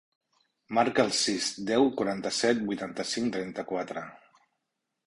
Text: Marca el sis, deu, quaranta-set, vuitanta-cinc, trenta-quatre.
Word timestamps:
Marca 0.77 1.05
el 1.09 1.13
sis, 1.17 1.49
deu, 1.67 1.85
quaranta-set, 2.01 2.65
vuitanta-cinc, 2.71 3.31
trenta-quatre. 3.39 4.07